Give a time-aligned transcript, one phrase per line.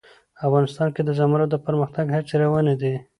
[0.45, 2.93] افغانستان کې د زمرد د پرمختګ هڅې روانې دي.